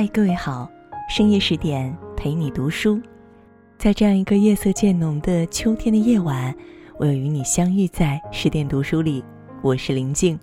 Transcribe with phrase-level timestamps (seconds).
[0.00, 0.70] 嗨，各位好，
[1.08, 3.02] 深夜十点陪你读书，
[3.78, 6.54] 在这样一个夜色渐浓的秋天的夜晚，
[7.00, 9.24] 我又与你相遇在十点读书里。
[9.60, 10.38] 我是林静。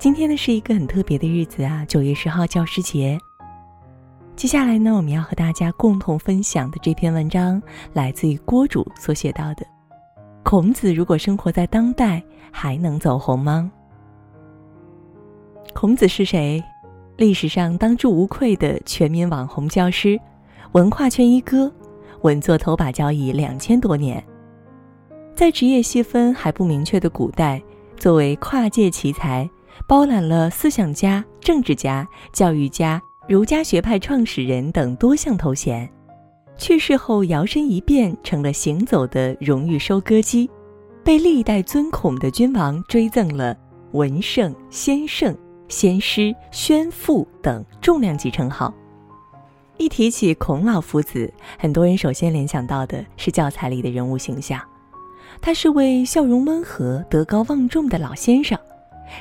[0.00, 3.18] 今天呢是一个很特别的日子啊，九月十号教师节。
[4.34, 7.62] 接下来呢，我们要和大家共同分享的这篇文章，
[7.92, 9.66] 来自于郭主所写到的：
[10.42, 13.70] 孔子如果生活在当代，还能走红吗？
[15.74, 16.64] 孔子是谁？
[17.22, 20.18] 历史上当之无愧的全民网红教师，
[20.72, 21.72] 文化圈一哥，
[22.22, 24.20] 稳坐头把交椅两千多年。
[25.32, 27.62] 在职业细分还不明确的古代，
[27.96, 29.48] 作为跨界奇才，
[29.86, 35.88] 包揽了思想家、政治家、教育家、儒家学派创始人等多项头衔。
[36.58, 40.50] 去世后摇身一变成了行走的荣誉收割机，
[41.04, 43.56] 被历代尊孔的君王追赠了
[43.92, 45.32] 文圣先圣。
[45.72, 48.72] 先师、宣父等重量级称号。
[49.78, 54.60] 一提起孔老夫子，很多人首先联想到的是教材里的人物形象。
[55.40, 58.56] 他是位笑容温和、德高望重的老先生，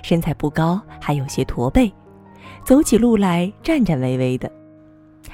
[0.03, 1.89] 身材不高，还有些驼背，
[2.65, 4.51] 走起路来颤颤巍巍的。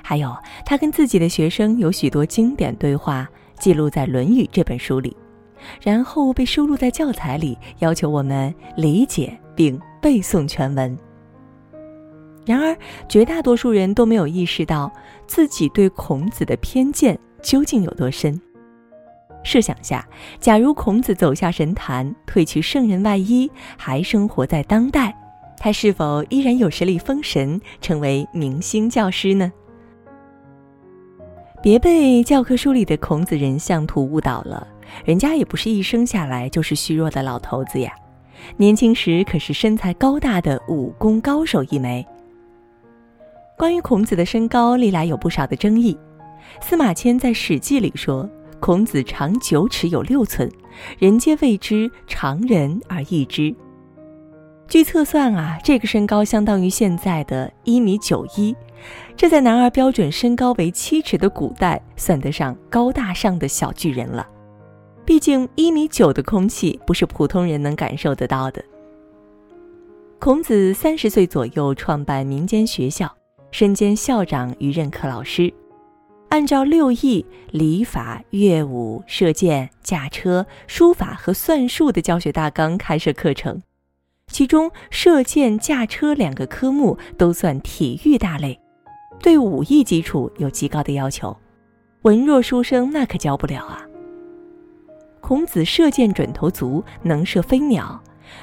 [0.03, 0.31] 还有，
[0.67, 5.17] 他跟自己的学生有许多经典对话，记录在《论语》这本书里，
[5.81, 10.95] 然后被收录在教材里，要求我们理解并背诵全文。
[12.47, 12.73] 然而，
[13.09, 14.89] 绝大多数人都没有意识到
[15.27, 18.39] 自己对孔子的偏见究竟有多深。
[19.43, 20.07] 设想下，
[20.39, 25.13] 假如孔子走下神坛，褪去圣人外衣，还生活在当代，
[25.57, 29.51] 他是否依然有实力封神，成为明星教师呢？
[31.61, 34.65] 别被教科书里的孔子人像图误导了，
[35.03, 37.91] 人家也不是一生下来就是虚弱的老头子呀，
[38.55, 42.07] 年轻时可是身材高大的武功高手一枚。
[43.57, 45.97] 关于孔子的身高，历来有不少的争议。
[46.61, 50.47] 司马迁在《史记》里说，孔子长九尺有六寸，
[50.99, 53.53] 人皆谓之常人而异之。
[54.67, 58.55] 据测算啊，这个身高相当于现在的一米九一，
[59.15, 64.27] 这在男儿标准身高为七尺的古代，算得上高大上的小巨人了。
[65.03, 68.63] 毕竟一米九的空气不是普通人能感受得到的。
[70.19, 73.11] 孔子三十岁左右创办民间学校。
[73.57, 75.51] 身兼校长与任课老师，
[76.29, 83.63] 按照六艺礼法乐舞射箭驾车书法和算术的教学大纲开设课程，
[84.27, 88.59] 其中射箭驾车两个科目都算体育大类，
[89.23, 91.35] 对武艺基础有极高的要求，
[92.03, 93.81] 文弱书生那可教不了啊。
[95.19, 97.99] 孔子射箭准头足，能射飞鸟。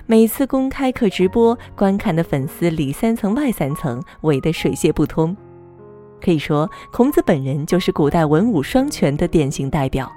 [0.06, 5.36] 每次公开课直播，观看的粉丝里三层外三层，围得水泄不通。
[6.20, 10.10] 可以说，孔子本人就是古代文武双全的典型代表。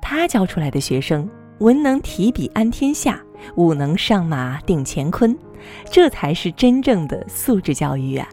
[0.00, 3.20] 他教出来的学生，文能提笔安天下，
[3.56, 5.36] 武能上马定乾坤，
[5.90, 8.26] 这才是真正的素质教育啊！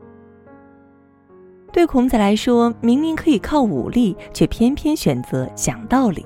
[1.74, 6.26] 对孔子来说，明明可以靠武力，却偏偏选择讲道理。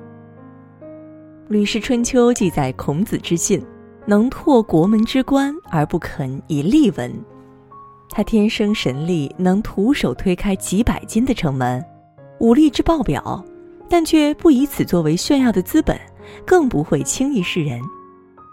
[1.48, 3.60] 吕氏春秋》记载孔子之信。
[4.08, 7.12] 能拓国门之关而不肯以力闻，
[8.08, 11.84] 他天生神力，能徒手推开几百斤的城门，
[12.40, 13.44] 武力之爆表，
[13.86, 15.94] 但却不以此作为炫耀的资本，
[16.46, 17.78] 更不会轻易示人。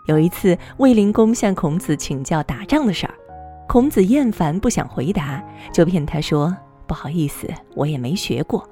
[0.09, 3.15] 有一次，卫灵公向孔子请教打仗的事儿，
[3.65, 6.53] 孔子厌烦不想回答，就骗他说
[6.85, 8.69] ：“不好意思，我也没学过。”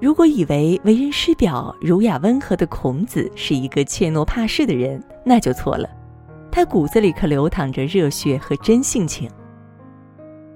[0.00, 5.88] 如果以为为人师表、儒雅温和的孔子是一个怯懦怕事的人，那就错了。
[6.50, 9.28] 他骨子里可流淌着热血和真性情。《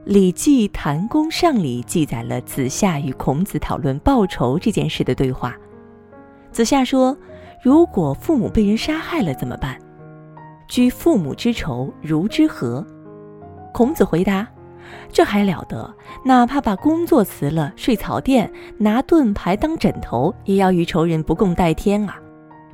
[0.05, 5.57] 礼记·谭公上》里记载了子夏与孔子讨论报仇这件事的对话。
[6.51, 7.17] 子夏说
[7.63, 9.79] ：“如果父母被人杀害了怎么办？
[10.69, 12.85] 居父母之仇，如之何？”
[13.73, 14.47] 孔子回答。
[15.13, 15.95] 这还了得！
[16.25, 22.19] 哪怕把工作辞了，睡草垫，拿盾牌当枕头，也要与仇人不共戴天啊！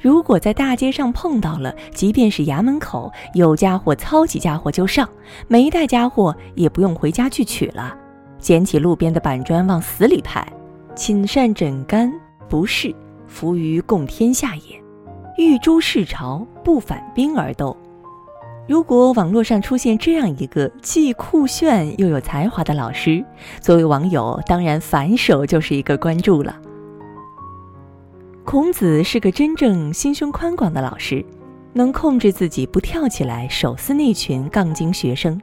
[0.01, 5.09] 如果在大街上碰到了，即便是衙门口有家伙操起家伙就上，
[5.49, 7.97] 没带家伙也不用回家去取了，
[8.39, 10.47] 捡起路边的板砖往死里拍。
[10.95, 12.13] 寝善枕干，
[12.49, 12.95] 不是
[13.27, 14.63] 服于共天下也。
[15.37, 17.77] 欲诛弑朝，不反兵而斗。
[18.67, 23.23] 如果网络上出现这样一个既酷炫又有才华的老师，
[23.61, 26.57] 作为网友当然反手就是一个关注了。
[28.43, 31.23] 孔子是个真正心胸宽广的老师，
[31.75, 35.39] 能控制自己不跳起来手撕那群杠精学生，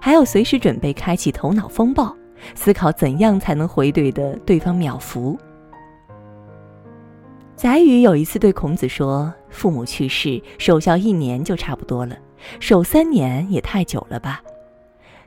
[0.00, 2.14] 还要随时准备开启头脑风暴，
[2.54, 5.36] 思考怎样才能回怼的对方秒服。
[7.56, 12.16] 宰予有一次对孔子说：“父母去世，守孝一年就差不多了，
[12.58, 14.42] 守三年也太久了吧？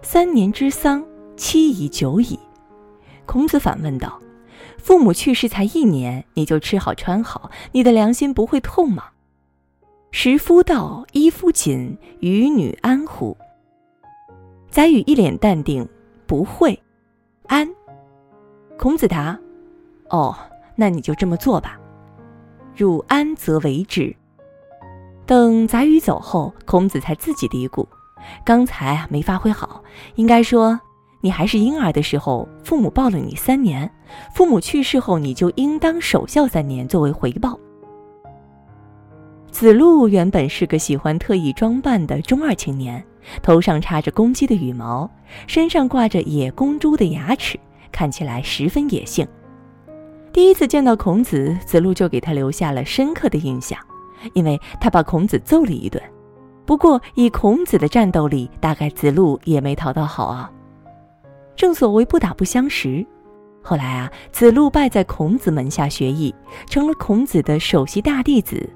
[0.01, 1.05] 三年之丧，
[1.37, 2.39] 期已久矣。”
[3.25, 4.19] 孔子反问道
[4.77, 9.05] ：“父母去世才一年，你就吃好穿好，你的良心不会痛吗？”
[10.11, 13.35] 食夫道，衣夫锦，与女安乎？
[14.69, 15.87] 宰予一脸淡定，
[16.27, 16.79] 不会，
[17.47, 17.67] 安。
[18.77, 19.39] 孔子答
[20.09, 20.35] ：“哦，
[20.75, 21.79] 那你就这么做吧。”
[22.75, 24.15] 汝安则为之。
[25.25, 27.85] 等宰予走后，孔子才自己嘀咕
[28.43, 29.81] ：“刚才没发挥好，
[30.15, 30.79] 应该说
[31.21, 33.87] 你还是婴儿的时候，父母抱了你三年；
[34.33, 37.57] 父母去世后，你就应当守孝三年作为回报。”
[39.49, 43.01] 子路原本是个喜欢特意装扮的中二青年，
[43.41, 45.09] 头上插着公鸡的羽毛，
[45.47, 47.57] 身上挂着野公猪的牙齿，
[47.91, 49.25] 看起来十分野性。
[50.33, 53.79] 第一次见到孔子，子路就给他留下了深刻的印象，
[54.33, 56.01] 因为他把孔子揍了一顿。
[56.65, 60.49] 不过以孔子的战斗力，大概子路也没讨到好啊。
[61.55, 63.05] 正所谓不打不相识。
[63.61, 66.33] 后来啊，子路拜在孔子门下学艺，
[66.67, 68.69] 成了孔子的首席大弟子。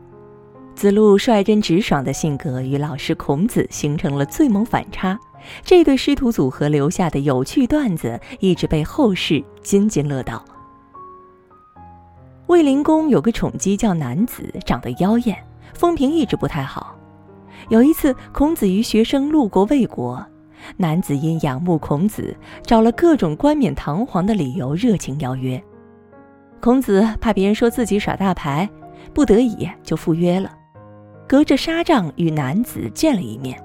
[0.75, 5.17] 子路率真直爽的性格与老师孔子形成了最猛反差，
[5.63, 10.43] 这对师徒组合留下的有趣段子一直被后世津津乐道。
[12.47, 15.37] 卫灵公有个宠姬叫南子，长得妖艳，
[15.73, 16.95] 风评一直不太好。
[17.67, 20.25] 有一次，孔子与学生路过魏国，
[20.77, 22.33] 南子因仰慕孔子，
[22.63, 25.61] 找了各种冠冕堂皇的理由热情邀约。
[26.61, 28.67] 孔子怕别人说自己耍大牌，
[29.13, 30.49] 不得已就赴约了，
[31.27, 33.61] 隔着纱帐与南子见了一面。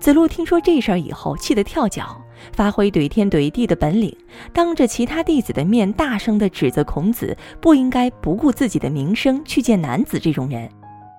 [0.00, 2.20] 子路听说这事儿以后，气得跳脚。
[2.52, 4.16] 发挥怼天怼地的本领，
[4.52, 10.68] 当着其他弟子的面大声地指责孔子不应该不顾自己的名声去见男子这种人，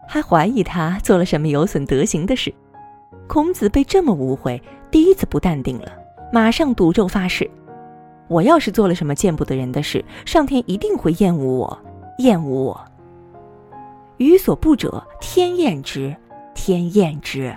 [0.08, 2.54] 还怀疑他做了什么有损德行的事。
[3.28, 5.92] 孔子被这么误会，第一次不淡定了，
[6.34, 7.50] 马上赌咒发誓：
[8.28, 11.80] 我要是做了什么见不得人的事，上天一定会厌恶我，
[12.18, 12.82] 厌恶我。
[14.18, 16.16] 予所不者，天厌之，
[16.54, 17.56] 天厌之。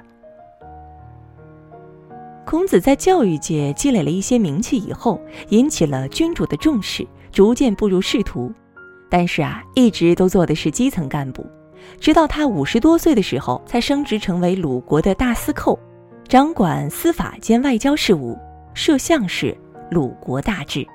[2.47, 8.53] 孔子在教育界积累了一些名气以后，引起了君主的重视，逐渐步入仕途。
[9.09, 11.47] 但是啊，一直都做的是基层干部，
[11.99, 15.79] 直到他五十多岁的时候，才升职成为鲁国的大司寇，
[16.29, 18.37] 掌管司法兼外交事务，
[18.75, 19.57] 摄相事，
[19.91, 20.87] 鲁国大治。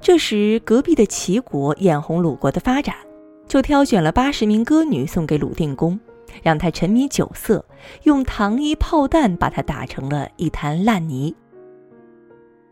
[0.00, 2.94] 这时，隔壁的齐国眼红鲁国的发展，
[3.48, 5.98] 就挑选了八十名歌女送给鲁定公。
[6.42, 7.64] 让他沉迷酒色，
[8.04, 11.34] 用糖衣炮弹把他打成了一滩烂泥。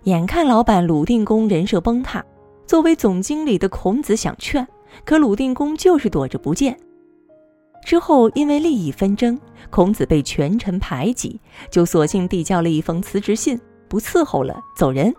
[0.05, 2.25] 眼看老板鲁定公人设崩塌，
[2.67, 4.67] 作为总经理的孔子想劝，
[5.05, 6.79] 可鲁定公就是躲着不见。
[7.85, 9.39] 之后因为利益纷争，
[9.71, 11.41] 孔子被权臣排挤，
[11.71, 15.13] 就索性递交了一封辞职信，不伺候了，走人。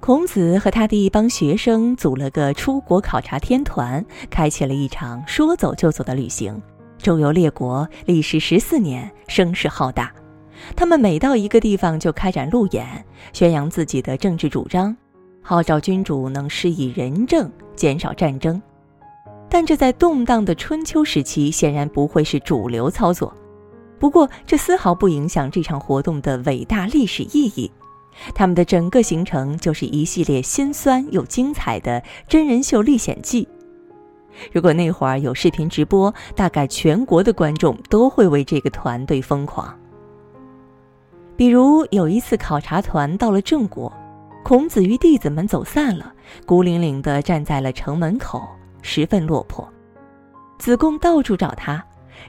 [0.00, 6.60] 孔子和他的一帮学生组了个出国考察天团，开启了一场说走就走的旅行。
[7.02, 10.12] 周游列国，历时十四年，声势浩大。
[10.76, 14.94] 他们每到一个地方就开展路演，宣扬自己的政治主张，
[15.42, 18.60] 号召君主能施以仁政，减少战争。
[19.48, 23.34] 但这在动荡的春秋时期显然不会是主流操作。
[23.98, 27.70] 不过，这丝毫不影响这场活动的伟大历史意义。
[28.34, 33.48] 他们的整个行程就是一系列心酸又精彩的真人秀历险记。
[34.52, 39.74] 如果那会儿有视频直播，大概全国的观众都会为这个团队疯狂。
[41.36, 43.92] 比如有一次考察团到了郑国，
[44.44, 46.12] 孔子与弟子们走散了，
[46.46, 48.46] 孤零零地站在了城门口，
[48.82, 49.66] 十分落魄。
[50.58, 51.82] 子贡到处找他，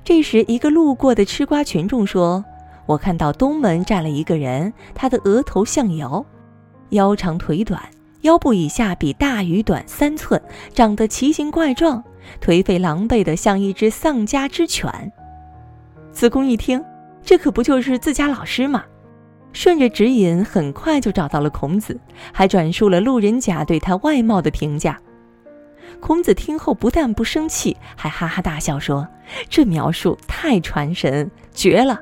[0.03, 2.43] 这时一个路过的吃瓜群众说
[2.87, 6.25] ：“我看到东门站了一个人，他的额头像尧，
[6.91, 7.81] 腰长腿短。”
[8.21, 10.41] 腰部以下比大鱼短三寸，
[10.73, 12.03] 长得奇形怪状，
[12.39, 15.11] 颓废狼狈的像一只丧家之犬。
[16.11, 16.83] 子贡一听，
[17.23, 18.83] 这可不就是自家老师吗？
[19.53, 21.99] 顺着指引，很快就找到了孔子，
[22.31, 24.99] 还转述了路人甲对他外貌的评价。
[25.99, 29.07] 孔子听后不但不生气，还哈哈大笑说
[29.49, 31.99] ：“这描述太传神，绝了！”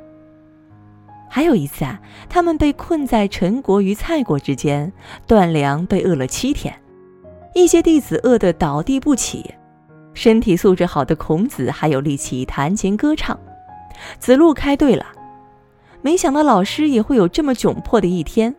[1.39, 4.91] 还有一次啊，他们被困在陈国与蔡国之间，
[5.25, 6.75] 断粮被饿了七天，
[7.55, 9.55] 一些弟子饿得倒地不起，
[10.13, 13.39] 身体素质好的孔子还有力气弹琴歌唱。
[14.19, 15.05] 子路开对了，
[16.01, 18.53] 没想到老师也会有这么窘迫的一天。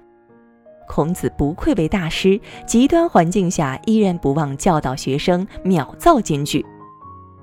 [0.89, 6.65] 孔子不愧为大师，极端环境下依然不忘教导学生，秒造金句。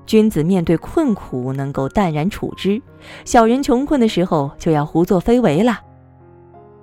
[0.07, 2.81] 君子面对困苦能够淡然处之，
[3.25, 5.81] 小人穷困的时候就要胡作非为了。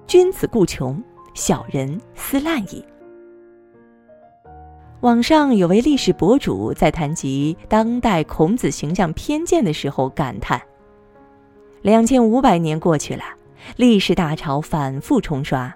[0.07, 1.03] 君子固穷，
[1.33, 2.85] 小人思滥矣。
[5.01, 10.61] 网上有位历史博主在谈及当代孔子形象偏见的时候感叹：
[11.83, 13.23] 两千五百年过去了，
[13.77, 15.75] 历史大潮反复冲刷，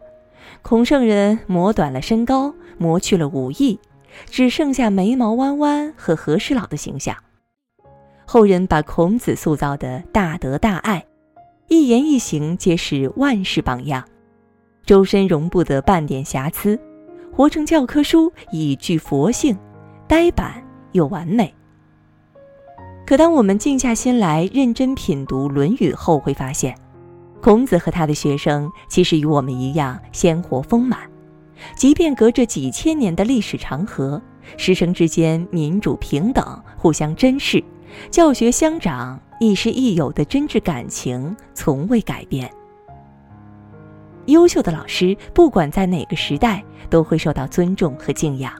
[0.60, 3.80] 孔圣人磨短了身高，磨去了武艺，
[4.26, 7.16] 只剩下眉毛弯弯和和事佬的形象。
[8.30, 11.02] 后人把孔子塑造的大德大爱，
[11.68, 14.04] 一言一行皆是万世榜样，
[14.84, 16.78] 周身容不得半点瑕疵。
[17.32, 19.56] 活成教科书，以具佛性，
[20.06, 21.54] 呆板又完美。
[23.06, 26.76] 可当我们静下心来认真品读《论语》后，会发现，
[27.40, 31.00] 孔子和他的学生其实与我们一样鲜活丰满。
[31.74, 34.20] 即便隔着几千年的历史长河，
[34.58, 37.64] 师生之间民主平等、互相珍视、
[38.10, 42.50] 教学相长、亦师亦友的真挚感情从未改变。
[44.26, 46.64] 优秀的老师，不管在哪个时代。
[46.90, 48.50] 都会受到尊重和敬仰。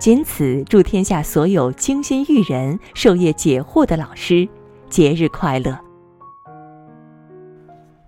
[0.00, 4.48] 仅此，祝天下所有精心育人、授业解惑的老师
[4.88, 5.78] 节日快乐！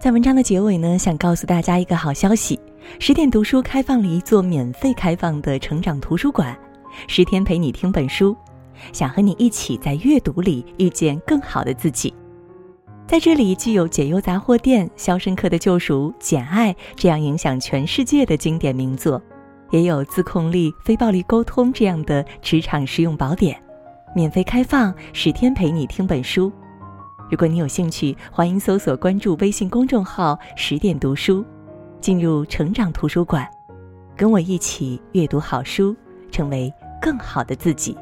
[0.01, 2.59] 在文章的结尾呢，想告诉大家一个好消息：
[2.99, 6.59] 十点读书开放了一座免费开放的成长图书馆，
[7.07, 8.37] 十天陪你听本书，
[8.93, 12.13] 想和你一起在阅读里遇见更好的自己。
[13.07, 19.21] 在这里，既有《解忧杂货店》《肖申克的救赎》《简爱》这样影响全世界的经典名作，
[19.71, 23.61] 也有《自控力》《非暴力沟通》这样的职场实用宝典，
[24.15, 26.53] 免费开放，十天陪你听本书。
[27.29, 31.45] 如果你有兴趣，欢迎搜索关注微信公众号“十点读书”，
[32.01, 33.45] 进入成长图书馆，
[34.17, 35.97] 跟我一起阅读好书，
[36.31, 36.73] 成为
[37.03, 37.97] 更好的自己。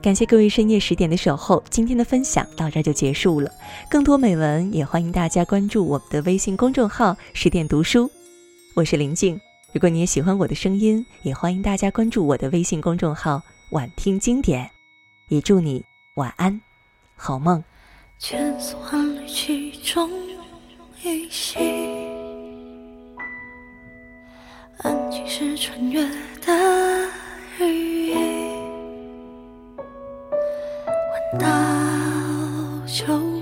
[0.00, 3.50] 感谢各位深夜十点的守候，今天的分享到这就结束了。
[3.90, 8.08] 更多美文也欢迎大家关注我们的微信公众号“十点读书”，
[8.76, 9.38] 我是林静。
[9.72, 14.70] 如果你也喜欢我的声音，也欢迎大家关注我的微信公众号“晚听经典”。
[15.28, 16.60] 也祝你晚安，
[17.16, 17.62] 好梦。
[18.20, 20.08] 千丝万缕其中
[21.02, 21.58] 一息，
[24.78, 26.08] 安静是穿越
[26.40, 27.10] 的
[27.58, 28.37] 羽翼。
[31.36, 31.46] 到
[32.86, 33.37] 秋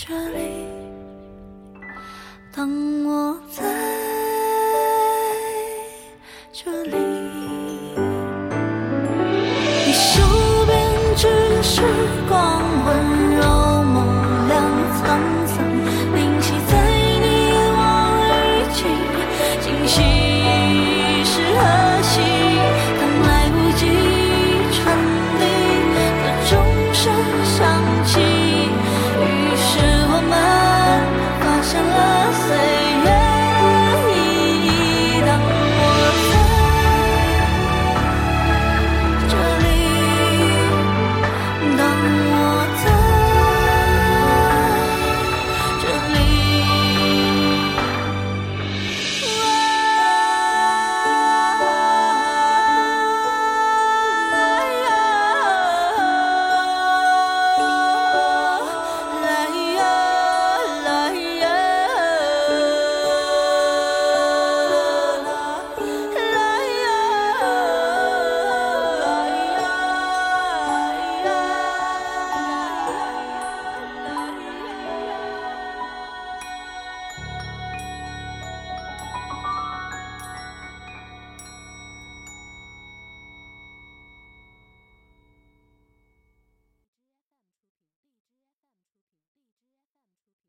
[0.00, 0.64] 这里，
[2.54, 4.17] 等我再。